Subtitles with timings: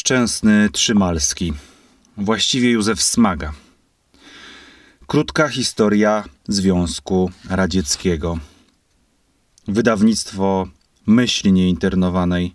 [0.00, 1.52] Szczęsny Trzymalski,
[2.16, 3.52] właściwie Józef Smaga.
[5.06, 8.38] Krótka historia Związku Radzieckiego.
[9.68, 10.68] Wydawnictwo
[11.06, 12.54] Myśli Nieinternowanej.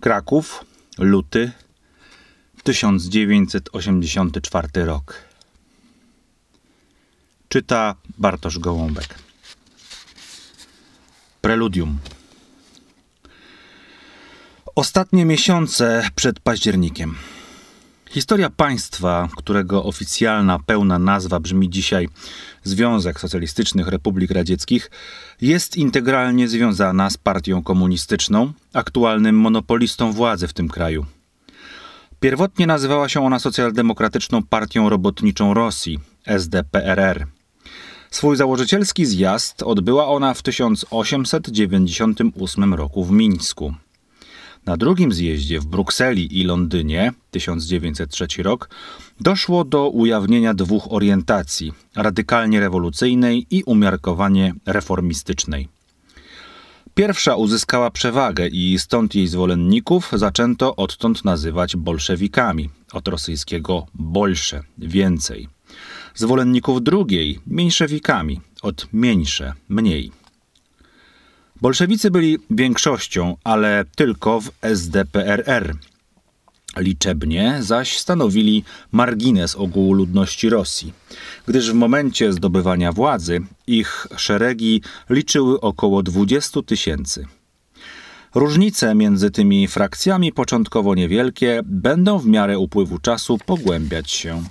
[0.00, 0.64] Kraków,
[0.98, 1.52] luty
[2.62, 5.14] 1984 rok.
[7.48, 9.14] Czyta Bartosz Gołąbek.
[11.40, 11.98] Preludium.
[14.76, 17.14] Ostatnie miesiące przed październikiem.
[18.10, 22.08] Historia państwa, którego oficjalna, pełna nazwa brzmi dzisiaj
[22.64, 24.90] Związek Socjalistycznych Republik Radzieckich,
[25.40, 31.06] jest integralnie związana z partią komunistyczną, aktualnym monopolistą władzy w tym kraju.
[32.20, 37.26] Pierwotnie nazywała się ona Socjaldemokratyczną Partią Robotniczą Rosji, SDPRR.
[38.10, 43.74] Swój założycielski zjazd odbyła ona w 1898 roku w Mińsku.
[44.66, 48.70] Na drugim zjeździe w Brukseli i Londynie 1903 rok
[49.20, 55.68] doszło do ujawnienia dwóch orientacji radykalnie rewolucyjnej i umiarkowanie reformistycznej.
[56.94, 65.48] Pierwsza uzyskała przewagę i stąd jej zwolenników zaczęto odtąd nazywać bolszewikami, od rosyjskiego bolsze, więcej.
[66.14, 70.19] Zwolenników drugiej mniejszewikami, od mniejsze, mniej.
[71.60, 75.76] Bolszewicy byli większością, ale tylko w SDPRR.
[76.76, 80.92] Liczebnie zaś stanowili margines ogółu ludności Rosji,
[81.46, 87.26] gdyż w momencie zdobywania władzy ich szeregi liczyły około 20 tysięcy.
[88.34, 94.42] Różnice między tymi frakcjami, początkowo niewielkie, będą w miarę upływu czasu pogłębiać się.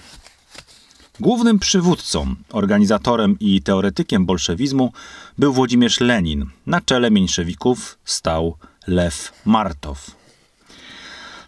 [1.20, 4.92] Głównym przywódcą, organizatorem i teoretykiem bolszewizmu
[5.38, 6.46] był Włodzimierz Lenin.
[6.66, 8.56] Na czele mniejszewików stał
[8.88, 10.12] Lew Martow.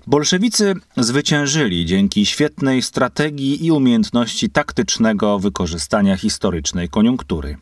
[0.07, 7.57] Bolszewicy zwyciężyli dzięki świetnej strategii i umiejętności taktycznego wykorzystania historycznej koniunktury.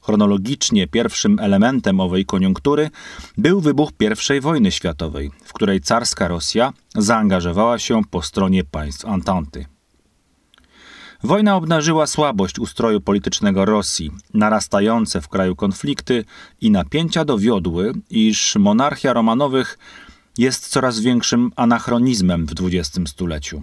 [0.00, 2.90] Chronologicznie pierwszym elementem owej koniunktury
[3.38, 3.90] był wybuch
[4.36, 9.77] I wojny światowej, w której carska Rosja zaangażowała się po stronie państw Antanty.
[11.22, 16.24] Wojna obnażyła słabość ustroju politycznego Rosji, narastające w kraju konflikty
[16.60, 19.78] i napięcia dowiodły, iż monarchia Romanowych
[20.38, 23.62] jest coraz większym anachronizmem w XX stuleciu.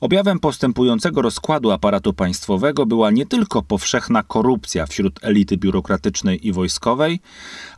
[0.00, 7.20] Objawem postępującego rozkładu aparatu państwowego była nie tylko powszechna korupcja wśród elity biurokratycznej i wojskowej,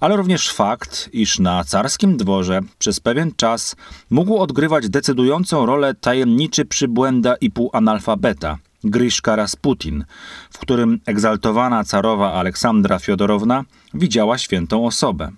[0.00, 3.76] ale również fakt, iż na carskim dworze przez pewien czas
[4.10, 10.04] mógł odgrywać decydującą rolę tajemniczy przybłęda i półanalfabeta Gryszka Rasputin,
[10.50, 13.64] w którym egzaltowana carowa Aleksandra Fiodorowna
[13.94, 15.32] widziała świętą osobę.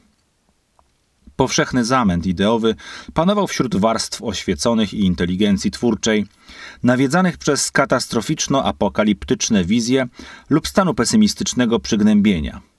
[1.40, 2.74] Powszechny zamęt ideowy
[3.14, 6.26] panował wśród warstw oświeconych i inteligencji twórczej,
[6.82, 10.08] nawiedzanych przez katastroficzno-apokaliptyczne wizje
[10.50, 12.60] lub stanu pesymistycznego przygnębienia–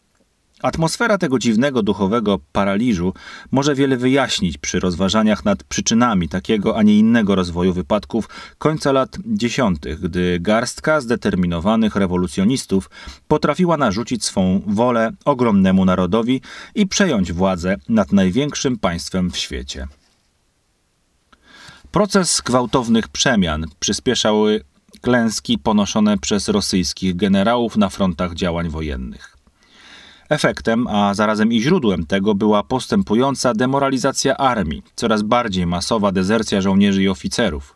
[0.63, 3.13] Atmosfera tego dziwnego duchowego paraliżu
[3.51, 9.17] może wiele wyjaśnić przy rozważaniach nad przyczynami takiego, a nie innego rozwoju wypadków końca lat
[9.25, 12.89] dziesiątych, gdy garstka zdeterminowanych rewolucjonistów
[13.27, 16.41] potrafiła narzucić swą wolę ogromnemu narodowi
[16.75, 19.87] i przejąć władzę nad największym państwem w świecie.
[21.91, 24.63] Proces gwałtownych przemian przyspieszały
[25.01, 29.30] klęski ponoszone przez rosyjskich generałów na frontach działań wojennych.
[30.31, 37.03] Efektem, a zarazem i źródłem tego była postępująca demoralizacja armii, coraz bardziej masowa dezercja żołnierzy
[37.03, 37.75] i oficerów.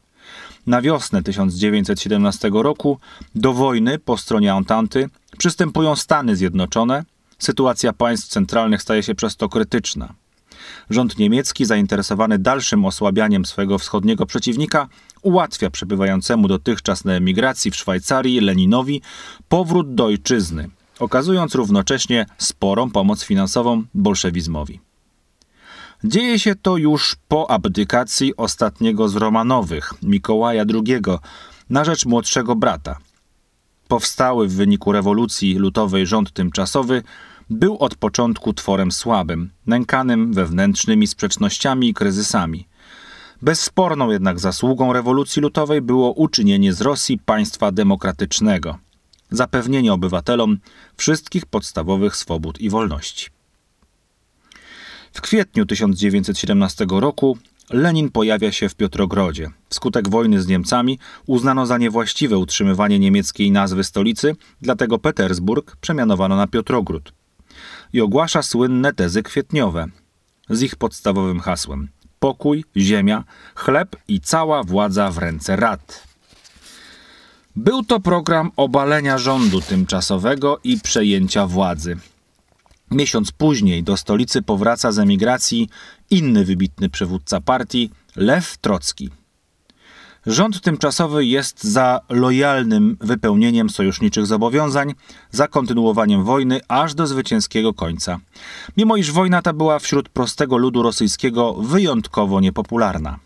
[0.67, 2.99] Na wiosnę 1917 roku
[3.35, 7.03] do wojny po stronie Antanty przystępują Stany Zjednoczone.
[7.39, 10.13] Sytuacja państw centralnych staje się przez to krytyczna.
[10.89, 14.87] Rząd niemiecki, zainteresowany dalszym osłabianiem swojego wschodniego przeciwnika,
[15.22, 19.01] ułatwia przebywającemu dotychczas na emigracji w Szwajcarii Leninowi
[19.49, 20.69] powrót do ojczyzny,
[21.00, 24.79] okazując równocześnie sporą pomoc finansową bolszewizmowi.
[26.03, 31.02] Dzieje się to już po abdykacji ostatniego z Romanowych, Mikołaja II,
[31.70, 32.97] na rzecz młodszego brata.
[33.87, 37.03] Powstały w wyniku rewolucji lutowej rząd tymczasowy
[37.49, 42.67] był od początku tworem słabym, nękanym wewnętrznymi sprzecznościami i kryzysami.
[43.41, 48.78] Bezsporną jednak zasługą rewolucji lutowej było uczynienie z Rosji państwa demokratycznego–
[49.31, 50.57] zapewnienie obywatelom
[50.97, 53.27] wszystkich podstawowych swobód i wolności.
[55.13, 57.37] W kwietniu 1917 roku
[57.69, 59.49] Lenin pojawia się w Piotrogrodzie.
[59.69, 66.47] Wskutek wojny z Niemcami uznano za niewłaściwe utrzymywanie niemieckiej nazwy stolicy, dlatego Petersburg przemianowano na
[66.47, 67.13] Piotrogród.
[67.93, 69.87] I ogłasza słynne tezy kwietniowe
[70.49, 71.87] z ich podstawowym hasłem
[72.25, 73.23] pokój, ziemia,
[73.55, 76.07] chleb i cała władza w ręce rad.
[77.55, 81.97] Był to program obalenia rządu tymczasowego i przejęcia władzy.
[82.91, 85.69] Miesiąc później do stolicy powraca z emigracji
[86.09, 89.09] inny wybitny przywódca partii, Lew Trocki.
[90.25, 94.93] Rząd tymczasowy jest za lojalnym wypełnieniem sojuszniczych zobowiązań,
[95.31, 98.19] za kontynuowaniem wojny aż do zwycięskiego końca.
[98.78, 103.24] Mimo iż wojna ta była wśród prostego ludu rosyjskiego wyjątkowo niepopularna.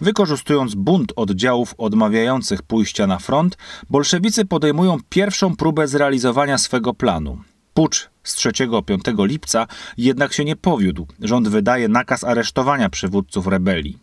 [0.00, 3.56] Wykorzystując bunt oddziałów odmawiających pójścia na front,
[3.90, 7.38] bolszewicy podejmują pierwszą próbę zrealizowania swego planu.
[7.74, 9.66] Pucz z 3-5 lipca
[9.96, 11.06] jednak się nie powiódł.
[11.20, 13.98] Rząd wydaje nakaz aresztowania przywódców rebelii.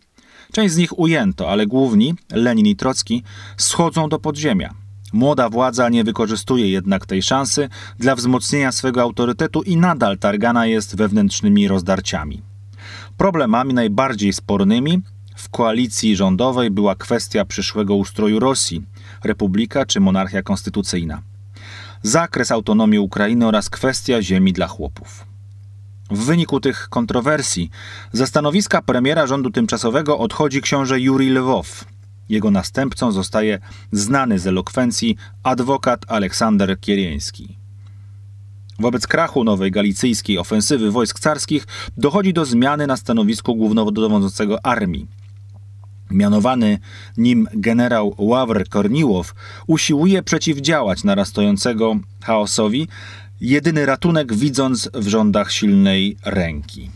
[0.52, 3.24] Część z nich ujęto, ale główni, Lenin i Trocki,
[3.58, 4.74] schodzą do podziemia.
[5.14, 7.70] Młoda władza nie wykorzystuje jednak tej szansy
[8.00, 12.42] dla wzmocnienia swego autorytetu i nadal targana jest wewnętrznymi rozdarciami.
[13.18, 15.02] Problemami najbardziej spornymi
[15.42, 18.84] w koalicji rządowej była kwestia przyszłego ustroju Rosji
[19.24, 21.22] republika czy monarchia konstytucyjna.
[22.04, 25.26] Zakres autonomii Ukrainy oraz kwestia ziemi dla chłopów.
[26.12, 27.70] W wyniku tych kontrowersji
[28.12, 31.86] ze stanowiska premiera rządu tymczasowego odchodzi książę Juri Lwow.
[32.30, 33.60] Jego następcą zostaje
[33.92, 37.58] znany z elokwencji adwokat Aleksander Kierieński.
[38.80, 41.68] Wobec krachu nowej galicyjskiej ofensywy wojsk carskich
[41.98, 45.21] dochodzi do zmiany na stanowisku głównodowodzącego armii.
[46.14, 46.80] Mianowany
[47.18, 49.36] nim generał Ławr Korniłow
[49.68, 52.88] usiłuje przeciwdziałać narastającego chaosowi,
[53.42, 56.90] jedyny ratunek widząc w rządach silnej ręki.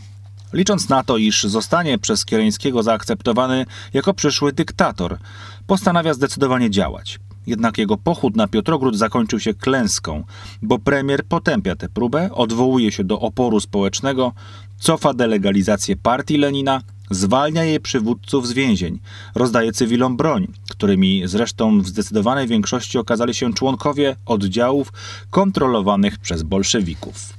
[0.52, 5.18] Licząc na to, iż zostanie przez Kiereńskiego zaakceptowany jako przyszły dyktator,
[5.66, 7.18] postanawia zdecydowanie działać.
[7.46, 10.24] Jednak jego pochód na Piotrogród zakończył się klęską,
[10.62, 14.32] bo premier potępia tę próbę, odwołuje się do oporu społecznego,
[14.78, 18.98] cofa delegalizację partii Lenina Zwalnia jej przywódców z więzień,
[19.34, 24.92] rozdaje cywilom broń, którymi zresztą w zdecydowanej większości okazali się członkowie oddziałów
[25.30, 27.36] kontrolowanych przez bolszewików.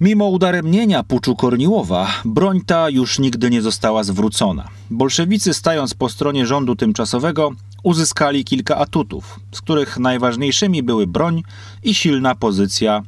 [0.00, 4.68] Mimo udaremnienia puczu Korniłowa, broń ta już nigdy nie została zwrócona.
[4.90, 7.50] Bolszewicy, stając po stronie rządu tymczasowego,
[7.82, 11.42] uzyskali kilka atutów, z których najważniejszymi były broń
[11.82, 13.02] i silna pozycja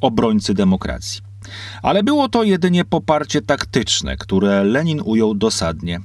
[0.00, 1.29] obrońcy demokracji.
[1.82, 6.00] Ale było to jedynie poparcie taktyczne, które Lenin ujął dosadnie.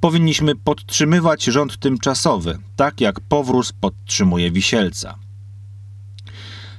[0.00, 5.14] Powinniśmy podtrzymywać rząd tymczasowy, tak jak powróz podtrzymuje Wisielca.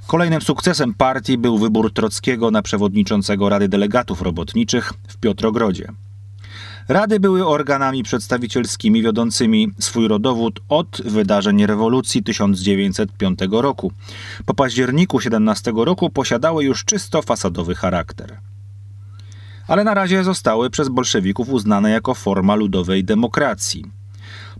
[0.07, 5.91] Kolejnym sukcesem partii był wybór Trockiego na przewodniczącego Rady Delegatów Robotniczych w Piotrogrodzie.
[6.89, 13.91] Rady były organami przedstawicielskimi wiodącymi swój rodowód od wydarzeń rewolucji 1905 roku.
[14.45, 18.39] Po październiku 17 roku posiadały już czysto fasadowy charakter.
[19.67, 23.85] Ale na razie zostały przez bolszewików uznane jako forma ludowej demokracji.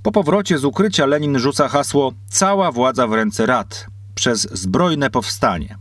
[0.02, 5.78] Po powrocie z ukrycia Lenin rzuca hasło cała władza w ręce rad przez zbrojne powstanie.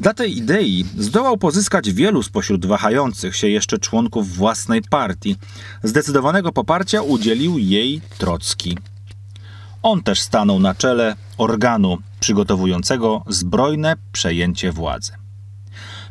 [0.00, 5.36] Dla tej idei zdołał pozyskać wielu spośród wahających się jeszcze członków własnej partii.
[5.82, 8.78] Zdecydowanego poparcia udzielił jej Trocki.
[9.82, 15.12] On też stanął na czele organu przygotowującego zbrojne przejęcie władzy.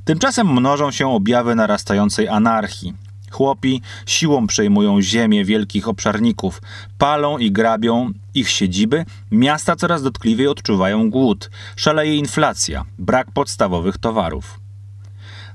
[0.05, 3.08] Tymczasem mnożą się objawy narastającej anarchii.
[3.31, 6.61] Chłopi siłą przejmują ziemię wielkich obszarników,
[6.97, 14.59] palą i grabią ich siedziby, miasta coraz dotkliwiej odczuwają głód, szaleje inflacja, brak podstawowych towarów.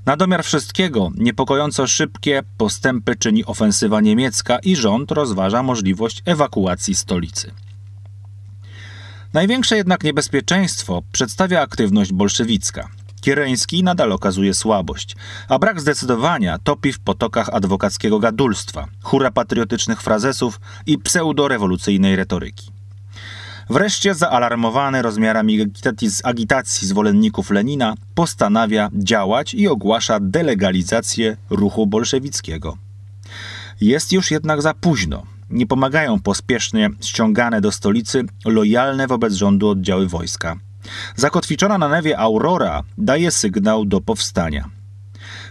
[0.05, 7.51] Na domiar wszystkiego niepokojąco szybkie postępy czyni ofensywa niemiecka i rząd rozważa możliwość ewakuacji stolicy.
[9.33, 12.89] Największe jednak niebezpieczeństwo przedstawia aktywność bolszewicka.
[13.25, 15.15] Kiereński nadal okazuje słabość,
[15.49, 22.71] a brak zdecydowania topi w potokach adwokackiego gadulstwa, hura patriotycznych frazesów i pseudorewolucyjnej retoryki.
[23.69, 25.65] Wreszcie zaalarmowany rozmiarami
[26.23, 32.77] agitacji zwolenników Lenina postanawia działać i ogłasza delegalizację ruchu bolszewickiego.
[33.81, 35.34] Jest już jednak za późno.
[35.49, 40.55] Nie pomagają pospiesznie ściągane do stolicy lojalne wobec rządu oddziały wojska.
[41.15, 44.69] Zakotwiczona na newie Aurora daje sygnał do powstania.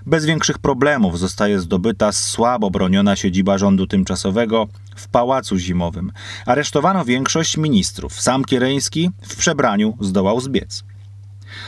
[0.06, 6.12] Bez większych problemów zostaje zdobyta słabo broniona siedziba rządu tymczasowego w pałacu zimowym.
[6.46, 8.20] Aresztowano większość ministrów.
[8.20, 10.84] Sam Kiereński w przebraniu zdołał zbiec.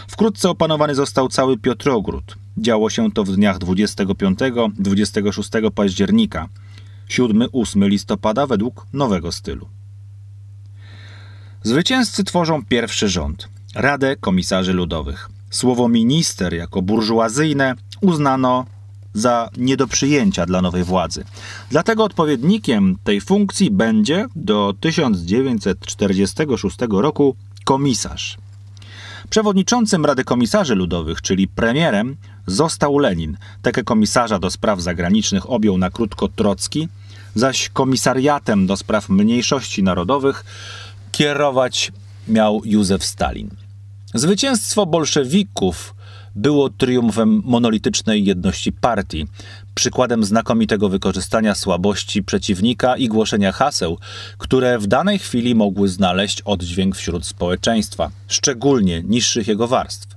[0.09, 2.37] Wkrótce opanowany został cały Piotrogród.
[2.59, 6.49] Działo się to w dniach 25-26 października,
[7.09, 9.69] 7-8 listopada według nowego stylu.
[11.63, 13.49] Zwycięzcy tworzą pierwszy rząd.
[13.75, 15.29] Radę Komisarzy Ludowych.
[15.51, 18.67] Słowo minister jako burżuazyjne uznano
[19.15, 21.25] za nie do przyjęcia dla nowej władzy.
[21.71, 28.37] Dlatego odpowiednikiem tej funkcji będzie do 1946 roku komisarz.
[29.31, 33.37] Przewodniczącym Rady Komisarzy Ludowych, czyli premierem, został Lenin.
[33.63, 36.89] Tekę komisarza do spraw zagranicznych objął na krótko Trocki,
[37.35, 40.45] zaś komisariatem do spraw mniejszości narodowych
[41.13, 41.93] kierować
[42.29, 43.51] miał Józef Stalin.
[44.15, 45.95] Zwycięstwo bolszewików
[46.35, 49.27] było triumfem monolitycznej jedności partii,
[49.75, 53.99] przykładem znakomitego wykorzystania słabości przeciwnika i głoszenia haseł,
[54.39, 60.16] które w danej chwili mogły znaleźć oddźwięk wśród społeczeństwa, szczególnie niższych jego warstw.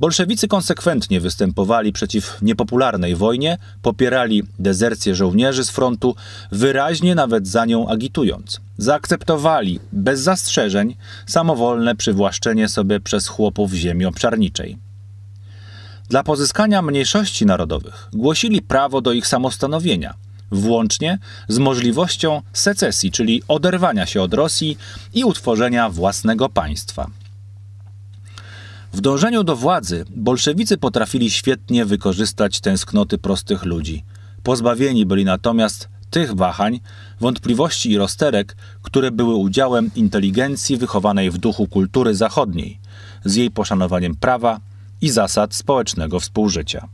[0.00, 6.16] Bolszewicy konsekwentnie występowali przeciw niepopularnej wojnie, popierali dezercję żołnierzy z frontu,
[6.52, 8.60] wyraźnie nawet za nią agitując.
[8.78, 14.76] Zaakceptowali bez zastrzeżeń samowolne przywłaszczenie sobie przez chłopów ziemi obszarniczej.
[16.08, 20.14] Dla pozyskania mniejszości narodowych głosili prawo do ich samostanowienia,
[20.50, 24.78] włącznie z możliwością secesji, czyli oderwania się od Rosji
[25.14, 27.10] i utworzenia własnego państwa.
[28.96, 34.04] W dążeniu do władzy bolszewicy potrafili świetnie wykorzystać tęsknoty prostych ludzi.
[34.42, 36.80] Pozbawieni byli natomiast tych wahań,
[37.20, 42.80] wątpliwości i rozterek, które były udziałem inteligencji wychowanej w duchu kultury zachodniej,
[43.24, 44.60] z jej poszanowaniem prawa
[45.00, 46.88] i zasad społecznego współżycia.